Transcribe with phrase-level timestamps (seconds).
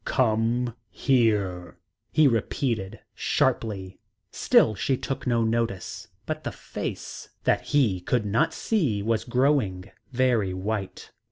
[0.03, 1.77] "Come here,"
[2.11, 3.99] he repeated sharply.
[4.31, 9.91] Still she took no notice, but the face that he could not see was growing
[10.11, 11.11] very white.